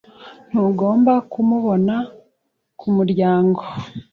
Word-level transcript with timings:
Ntugomba 0.49 1.13
kumubona 1.31 1.95
kumuryango. 2.79 3.63